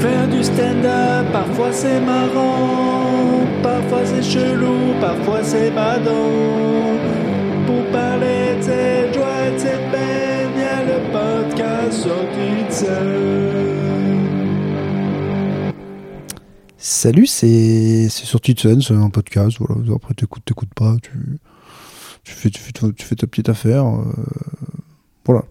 [0.00, 6.98] Faire du stand-up, parfois c'est marrant, parfois c'est chelou, parfois c'est badant.
[7.66, 13.20] Pour parler de cette joie de cette peine, y a le podcast sorti de.
[16.78, 19.58] Salut, c'est sur Titsen, c'est un podcast.
[19.60, 19.82] Voilà.
[19.94, 21.10] Après, t'écoutes, t'écoutes pas, tu,
[22.24, 23.84] tu, fais, tu, fais, tu fais ta petite affaire.
[23.84, 24.02] euh,
[25.26, 25.44] voilà.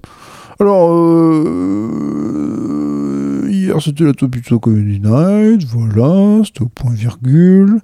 [0.60, 2.19] Alors, euh,
[3.82, 7.80] c'était la Topito Comedy Night, voilà, c'était au point virgule.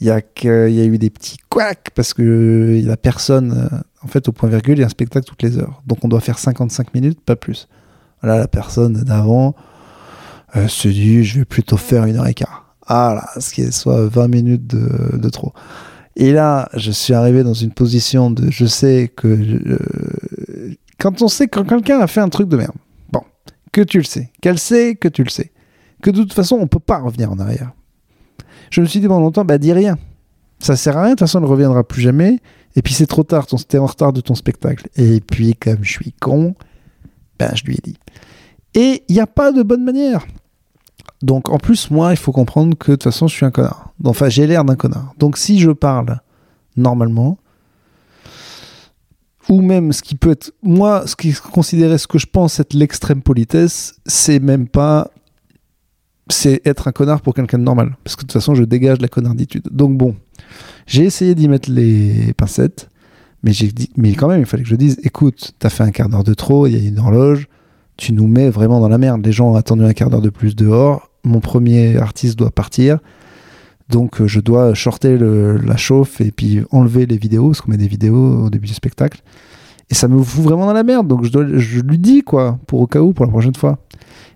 [0.00, 2.96] Il y, a que- il y a eu des petits couacs parce que euh, la
[2.96, 5.80] personne, euh, en fait, au point virgule, il y a un spectacle toutes les heures.
[5.86, 7.68] Donc on doit faire 55 minutes, pas plus.
[8.20, 9.54] Voilà, la personne d'avant
[10.56, 12.74] euh, se dit, je vais plutôt faire une heure et quart.
[12.88, 15.52] Ah là, ce qui est soit 20 minutes de, de trop.
[16.16, 21.28] Et là, je suis arrivé dans une position de, je sais que, euh, quand on
[21.28, 22.74] sait quand quelqu'un a fait un truc de merde,
[23.72, 25.52] que tu le sais, qu'elle sait que tu le sais,
[26.02, 27.72] que de toute façon on peut pas revenir en arrière.
[28.70, 29.98] Je me suis dit pendant longtemps, bah dis rien.
[30.58, 32.40] Ça sert à rien, de toute façon elle ne reviendra plus jamais.
[32.76, 34.88] Et puis c'est trop tard, t'es en retard de ton spectacle.
[34.96, 36.54] Et puis comme je suis con,
[37.38, 37.98] ben je lui ai dit.
[38.74, 40.26] Et il n'y a pas de bonne manière.
[41.22, 43.92] Donc en plus, moi, il faut comprendre que de toute façon, je suis un connard.
[44.04, 45.14] Enfin, j'ai l'air d'un connard.
[45.18, 46.20] Donc si je parle
[46.76, 47.38] normalement,
[49.52, 52.58] ou même ce qui peut être, moi, ce qui est considéré ce que je pense
[52.58, 55.10] être l'extrême politesse, c'est même pas,
[56.30, 57.94] c'est être un connard pour quelqu'un de normal.
[58.02, 59.68] Parce que de toute façon, je dégage la connarditude.
[59.70, 60.16] Donc bon,
[60.86, 62.88] j'ai essayé d'y mettre les pincettes,
[63.42, 65.90] mais j'ai dit, mais quand même, il fallait que je dise, écoute, t'as fait un
[65.90, 67.46] quart d'heure de trop, il y a une horloge,
[67.98, 69.22] tu nous mets vraiment dans la merde.
[69.22, 71.10] Les gens ont attendu un quart d'heure de plus dehors.
[71.24, 73.00] Mon premier artiste doit partir.
[73.92, 77.76] Donc euh, je dois shorter la chauffe et puis enlever les vidéos, parce qu'on met
[77.76, 79.22] des vidéos au début du spectacle.
[79.90, 81.06] Et ça me fout vraiment dans la merde.
[81.06, 83.78] Donc je, lui dis, quoi, pour au cas où, pour la prochaine fois.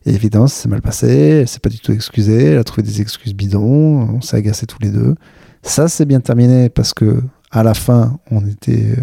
[0.04, 1.08] Et évidemment, ça s'est mal passé.
[1.08, 2.44] Elle s'est pas du tout excusée.
[2.44, 4.16] Elle a trouvé des excuses bidons.
[4.16, 5.14] On s'est agacés tous les deux.
[5.62, 8.96] Ça, c'est bien terminé parce que à la fin, on était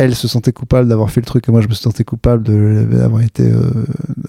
[0.00, 2.42] elle se sentait coupable d'avoir fait le truc et moi je me sentais coupable
[2.88, 3.70] d'avoir été euh,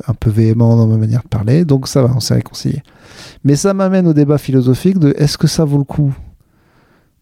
[0.06, 1.64] un peu véhément dans ma manière de parler.
[1.64, 2.84] Donc ça va, on s'est réconcilié.
[3.46, 6.14] Mais ça m'amène au débat philosophique de est-ce que ça vaut le coup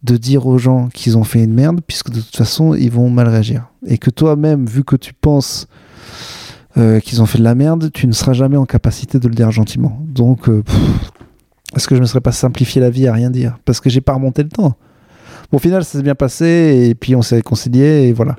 [0.01, 3.11] de dire aux gens qu'ils ont fait une merde puisque de toute façon ils vont
[3.11, 3.67] mal réagir.
[3.85, 5.67] Et que toi-même, vu que tu penses
[6.77, 9.35] euh, qu'ils ont fait de la merde, tu ne seras jamais en capacité de le
[9.35, 10.01] dire gentiment.
[10.07, 10.63] Donc euh,
[11.75, 13.59] est-ce que je me serais pas simplifié la vie à rien dire?
[13.65, 14.75] Parce que j'ai pas remonté le temps.
[15.51, 18.35] Au final, ça s'est bien passé et puis on s'est réconcilié et voilà.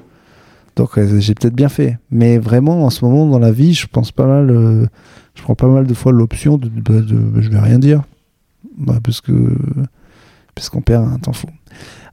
[0.76, 1.98] Donc euh, j'ai peut-être bien fait.
[2.10, 4.50] Mais vraiment, en ce moment, dans la vie, je pense pas mal.
[4.50, 4.86] euh,
[5.34, 8.02] je prends pas mal de fois l'option de, de, je vais rien dire.
[8.78, 9.32] Bah, parce que.
[10.54, 11.46] Parce qu'on perd un temps fou.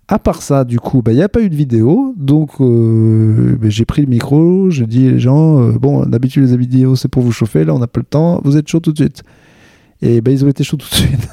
[0.07, 2.13] À part ça, du coup, bah, il n'y a pas eu de vidéo.
[2.17, 6.95] Donc euh, bah, j'ai pris le micro, j'ai dit les gens, bon, d'habitude, les vidéos,
[6.95, 7.65] c'est pour vous chauffer.
[7.65, 8.41] Là, on n'a pas le temps.
[8.43, 9.23] Vous êtes chaud tout de suite.
[10.01, 11.27] Et bah, ils ont été chauds tout de suite.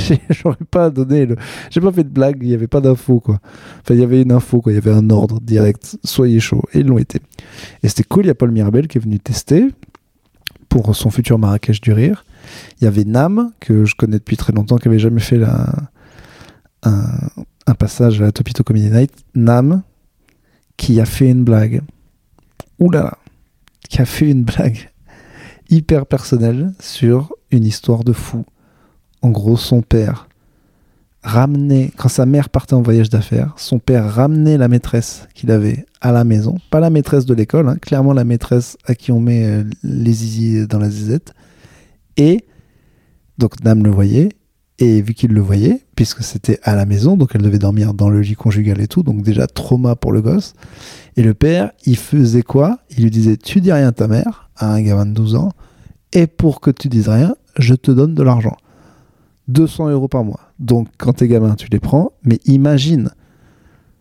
[0.30, 1.28] J'aurais pas donné
[1.70, 3.40] j'ai pas fait de blague, il y avait pas d'info quoi.
[3.80, 6.62] Enfin, il y avait une info quoi, il y avait un ordre direct, soyez chaud.
[6.72, 7.20] Et ils l'ont été.
[7.82, 9.66] Et c'était cool, il y a Paul Mirabel qui est venu tester
[10.68, 12.24] pour son futur Marrakech du rire.
[12.80, 15.66] Il y avait Nam que je connais depuis très longtemps, qui avait jamais fait la,
[16.84, 17.04] un,
[17.66, 19.12] un passage à la Topito Comedy Night.
[19.34, 19.82] Nam
[20.76, 21.82] qui a fait une blague.
[22.78, 23.18] Ouh là là,
[23.88, 24.90] qui a fait une blague
[25.68, 28.44] hyper personnelle sur une histoire de fou.
[29.22, 30.28] En gros, son père
[31.22, 35.84] ramenait, quand sa mère partait en voyage d'affaires, son père ramenait la maîtresse qu'il avait
[36.00, 39.20] à la maison, pas la maîtresse de l'école, hein, clairement la maîtresse à qui on
[39.20, 41.34] met euh, les zizi dans la zizette.
[42.16, 42.44] Et
[43.36, 44.30] donc Nam le voyait,
[44.78, 48.08] et vu qu'il le voyait, puisque c'était à la maison, donc elle devait dormir dans
[48.08, 50.54] le lit conjugal et tout, donc déjà trauma pour le gosse.
[51.16, 52.78] Et le père, il faisait quoi?
[52.96, 55.52] Il lui disait Tu dis rien à ta mère, à un gamin de 12 ans,
[56.12, 58.56] et pour que tu dises rien, je te donne de l'argent.
[59.48, 60.40] 200 euros par mois.
[60.58, 63.10] Donc quand t'es gamin, tu les prends, mais imagine.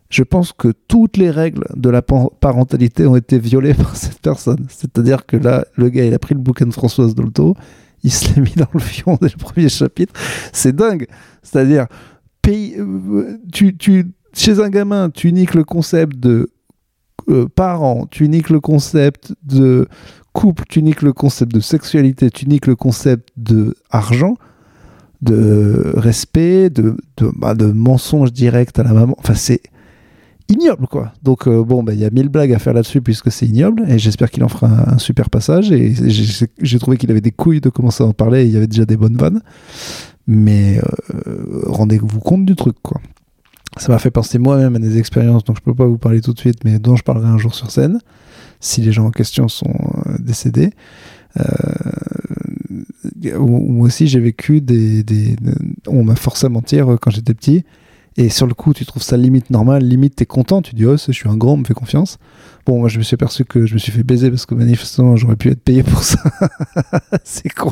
[0.09, 4.68] Je pense que toutes les règles de la parentalité ont été violées par cette personne.
[4.70, 7.56] C'est-à-dire que là, le gars, il a pris le bouquin de Françoise Dolto,
[8.07, 10.14] il se l'est mis dans le fion dès le premier chapitre.
[10.53, 11.08] C'est dingue.
[11.43, 11.87] C'est-à-dire,
[12.41, 16.49] pays, euh, tu, tu, chez un gamin, tu niques le concept de
[17.29, 19.87] euh, parents, tu niques le concept de
[20.34, 24.35] couple, tu niques le concept de sexualité, tu niques le concept de argent,
[25.22, 29.16] de respect, de, de, bah, de mensonge direct à la maman.
[29.17, 29.61] Enfin, c'est
[30.49, 31.14] ignoble, quoi.
[31.23, 33.84] Donc, euh, bon, bah, il y a mille blagues à faire là-dessus puisque c'est ignoble,
[33.88, 35.72] et j'espère qu'il en fera un, super passage.
[35.72, 35.94] Et
[36.61, 38.67] j'ai trouvé qu'il avait des couilles de commencer à en parler, et il y avait
[38.67, 39.41] déjà des bonnes vannes.
[40.28, 42.99] Mais euh, rendez-vous compte du truc, quoi.
[43.78, 46.34] Ça m'a fait penser moi-même à des expériences dont je peux pas vous parler tout
[46.34, 47.99] de suite, mais dont je parlerai un jour sur scène,
[48.59, 49.73] si les gens en question sont
[50.08, 50.72] euh, décédés.
[51.40, 51.44] Euh,
[53.79, 55.35] aussi j'ai vécu des, des-
[55.88, 57.64] On m'a forcé à mentir euh, quand j'étais petit.
[58.19, 60.97] Et sur le coup, tu trouves ça limite normal, limite t'es content, tu dis oh,
[60.97, 62.17] je suis un grand, on me fait confiance.
[62.66, 65.16] Bon, moi je me suis aperçu que je me suis fait baiser parce que manifestement
[65.16, 66.19] j'aurais pu être payé pour ça.
[67.23, 67.72] C'est con.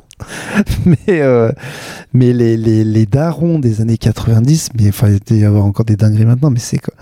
[0.85, 1.51] Mais, euh,
[2.13, 5.95] mais les, les, les darons des années 90, mais enfin, il y avoir encore des
[5.95, 6.93] dingueries maintenant, mais c'est quoi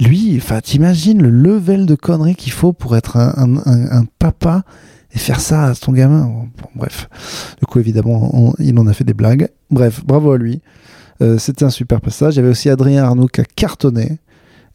[0.00, 4.64] Lui, enfin, t'imagines le level de conneries qu'il faut pour être un, un, papa
[5.12, 6.24] et faire ça à ton gamin.
[6.24, 7.08] Bon, bref.
[7.60, 9.48] Du coup, évidemment, il en a fait des blagues.
[9.70, 10.62] Bref, bravo à lui.
[11.22, 12.34] Euh, C'était un super passage.
[12.34, 14.18] Il y avait aussi Adrien Arnaud qui a cartonné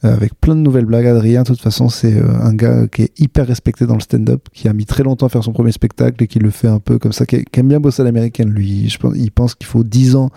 [0.06, 1.08] euh, avec plein de nouvelles blagues.
[1.08, 4.48] Adrien, de toute façon, c'est euh, un gars qui est hyper respecté dans le stand-up,
[4.54, 6.80] qui a mis très longtemps à faire son premier spectacle et qui le fait un
[6.80, 8.50] peu comme ça, qui, aime bien bosser à l'américaine.
[8.50, 10.30] Lui, je pense, il pense qu'il faut 10 ans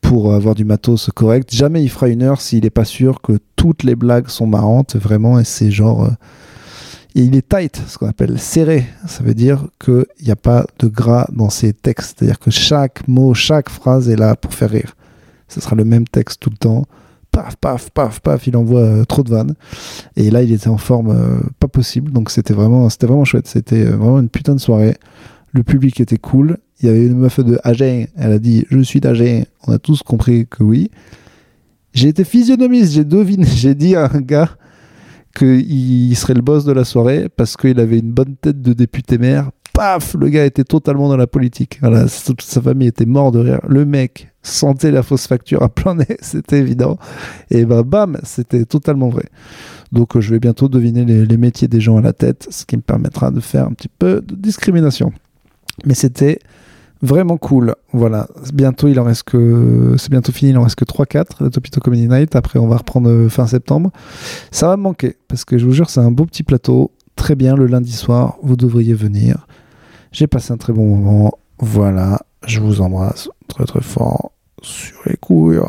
[0.00, 1.54] pour avoir du matos correct.
[1.54, 4.96] Jamais il fera une heure s'il n'est pas sûr que toutes les blagues sont marrantes,
[4.96, 6.08] vraiment, et c'est genre.
[7.14, 8.86] et il est tight, ce qu'on appelle serré.
[9.06, 12.18] Ça veut dire qu'il n'y a pas de gras dans ses textes.
[12.18, 14.94] C'est-à-dire que chaque mot, chaque phrase est là pour faire rire.
[15.48, 16.84] Ce sera le même texte tout le temps.
[17.30, 19.54] Paf, paf, paf, paf, il envoie euh, trop de vannes.
[20.16, 22.10] Et là, il était en forme euh, pas possible.
[22.12, 23.46] Donc c'était vraiment, c'était vraiment chouette.
[23.46, 24.96] C'était euh, vraiment une putain de soirée.
[25.52, 26.58] Le public était cool.
[26.80, 28.06] Il y avait une meuf de Agen.
[28.16, 29.44] Elle a dit Je suis d'Agen.
[29.66, 30.90] On a tous compris que oui.
[31.92, 32.92] J'ai été physionomiste.
[32.92, 33.46] J'ai deviné.
[33.56, 34.50] J'ai dit à un gars
[35.36, 39.18] qu'il serait le boss de la soirée parce qu'il avait une bonne tête de député
[39.18, 39.50] maire.
[39.74, 41.78] Paf Le gars était totalement dans la politique.
[41.80, 43.60] Voilà, sa famille était mort de rire.
[43.68, 46.98] Le mec sentait la fausse facture à plein nez, c'était évident.
[47.50, 49.26] Et bah bam, c'était totalement vrai.
[49.92, 52.64] Donc euh, je vais bientôt deviner les, les métiers des gens à la tête, ce
[52.64, 55.12] qui me permettra de faire un petit peu de discrimination.
[55.84, 56.38] Mais c'était
[57.02, 57.74] vraiment cool.
[57.92, 61.44] Voilà, bientôt il en reste que c'est bientôt fini, il en reste que 3 4
[61.44, 63.90] la Topito Comedy Night, après on va reprendre euh, fin septembre.
[64.50, 67.34] Ça va me manquer parce que je vous jure, c'est un beau petit plateau, très
[67.34, 69.46] bien le lundi soir, vous devriez venir.
[70.12, 71.32] J'ai passé un très bon moment.
[71.58, 74.32] Voilà, je vous embrasse très très fort
[74.62, 75.60] sur les couilles.